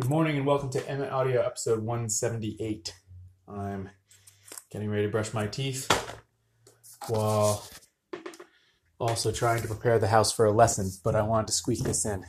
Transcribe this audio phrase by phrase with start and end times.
[0.00, 2.94] Good morning and welcome to Emmett Audio episode 178.
[3.46, 3.90] I'm
[4.70, 5.86] getting ready to brush my teeth
[7.08, 7.62] while
[8.98, 12.06] also trying to prepare the house for a lesson, but I wanted to squeak this
[12.06, 12.24] in.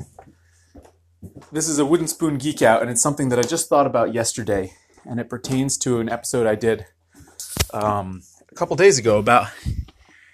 [1.54, 4.14] This is a wooden spoon geek out, and it's something that I just thought about
[4.14, 4.73] yesterday,
[5.05, 6.86] and it pertains to an episode I did
[7.73, 9.48] um, a couple days ago about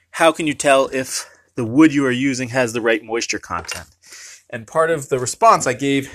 [0.10, 3.86] how can you tell if the wood you are using has the right moisture content.
[4.50, 6.12] And part of the response I gave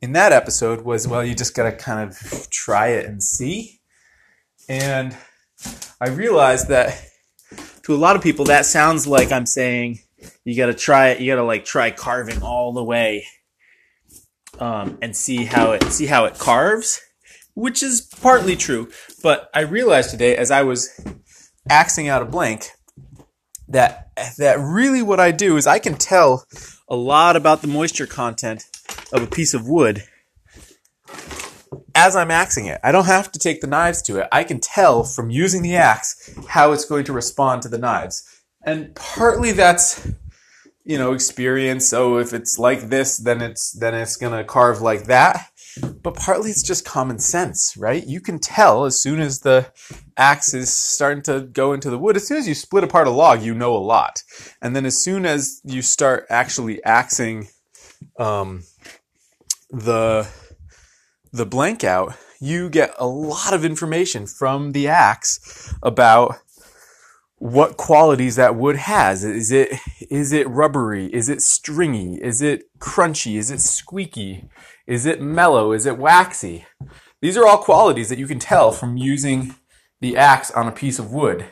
[0.00, 3.80] in that episode was, well, you just got to kind of try it and see.
[4.68, 5.16] And
[6.00, 7.00] I realized that
[7.82, 10.00] to a lot of people, that sounds like I'm saying
[10.44, 11.20] you got to try it.
[11.20, 13.24] You got to like try carving all the way
[14.58, 17.00] um, and see how it see how it carves,
[17.54, 18.90] which is partly true.
[19.22, 20.88] But I realized today, as I was
[21.70, 22.68] axing out a blank,
[23.68, 26.44] that that really what I do is I can tell
[26.88, 28.64] a lot about the moisture content
[29.12, 30.04] of a piece of wood
[31.94, 32.80] as I'm axing it.
[32.84, 34.28] I don't have to take the knives to it.
[34.30, 38.22] I can tell from using the axe how it's going to respond to the knives.
[38.64, 40.08] And partly that's
[40.84, 41.88] you know experience.
[41.88, 45.50] So if it's like this, then it's then it's going to carve like that.
[46.02, 48.04] But partly it's just common sense, right?
[48.04, 49.70] You can tell as soon as the
[50.16, 53.10] axe is starting to go into the wood, as soon as you split apart a
[53.10, 54.22] log, you know a lot.
[54.60, 57.48] And then as soon as you start actually axing
[58.18, 58.64] um,
[59.70, 60.28] the
[61.32, 66.36] the blank out, you get a lot of information from the axe about
[67.36, 69.24] what qualities that wood has.
[69.24, 69.72] Is it
[70.10, 71.06] is it rubbery?
[71.06, 72.16] Is it stringy?
[72.22, 73.36] Is it crunchy?
[73.36, 74.48] Is it squeaky?
[74.86, 75.72] Is it mellow?
[75.72, 76.66] Is it waxy?
[77.20, 79.54] These are all qualities that you can tell from using
[80.00, 81.46] the axe on a piece of wood.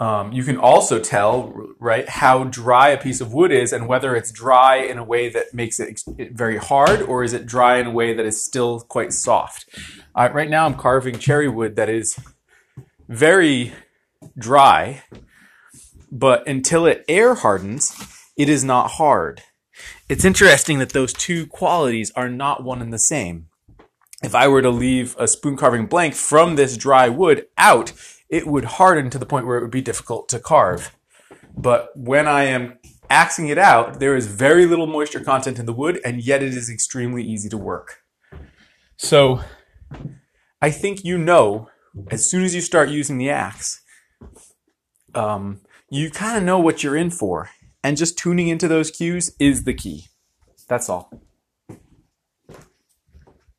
[0.00, 4.16] Um, you can also tell, right, how dry a piece of wood is and whether
[4.16, 7.86] it's dry in a way that makes it very hard or is it dry in
[7.86, 9.68] a way that is still quite soft.
[10.14, 12.18] Uh, right now I'm carving cherry wood that is
[13.08, 13.74] very
[14.38, 15.02] dry,
[16.10, 17.94] but until it air hardens,
[18.38, 19.42] it is not hard.
[20.08, 23.48] It's interesting that those two qualities are not one and the same.
[24.22, 27.92] If I were to leave a spoon carving blank from this dry wood out,
[28.30, 30.96] it would harden to the point where it would be difficult to carve.
[31.56, 35.72] But when I am axing it out, there is very little moisture content in the
[35.72, 37.98] wood, and yet it is extremely easy to work.
[38.96, 39.40] So
[40.62, 41.68] I think you know
[42.10, 43.82] as soon as you start using the axe,
[45.14, 47.50] um, you kind of know what you're in for.
[47.82, 50.08] And just tuning into those cues is the key.
[50.68, 51.10] That's all.